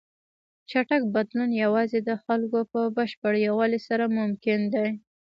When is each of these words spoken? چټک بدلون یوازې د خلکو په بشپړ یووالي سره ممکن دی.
چټک 0.69 1.01
بدلون 1.13 1.49
یوازې 1.63 1.99
د 2.03 2.11
خلکو 2.23 2.59
په 2.71 2.81
بشپړ 2.97 3.33
یووالي 3.47 3.79
سره 3.87 4.05
ممکن 4.19 4.59
دی. 4.73 4.87